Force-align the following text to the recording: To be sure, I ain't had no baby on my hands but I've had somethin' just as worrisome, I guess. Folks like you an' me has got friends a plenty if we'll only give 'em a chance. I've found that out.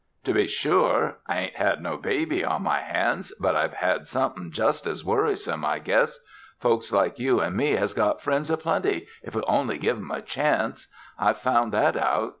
To 0.23 0.33
be 0.33 0.47
sure, 0.47 1.19
I 1.27 1.37
ain't 1.37 1.57
had 1.57 1.79
no 1.79 1.95
baby 1.95 2.43
on 2.43 2.63
my 2.63 2.79
hands 2.79 3.31
but 3.39 3.55
I've 3.55 3.75
had 3.75 4.07
somethin' 4.07 4.49
just 4.51 4.87
as 4.87 5.05
worrisome, 5.05 5.63
I 5.63 5.77
guess. 5.77 6.17
Folks 6.57 6.91
like 6.91 7.19
you 7.19 7.39
an' 7.39 7.55
me 7.55 7.73
has 7.73 7.93
got 7.93 8.19
friends 8.19 8.49
a 8.49 8.57
plenty 8.57 9.05
if 9.21 9.35
we'll 9.35 9.45
only 9.47 9.77
give 9.77 9.97
'em 9.97 10.09
a 10.09 10.23
chance. 10.23 10.87
I've 11.19 11.37
found 11.37 11.71
that 11.73 11.95
out. 11.95 12.29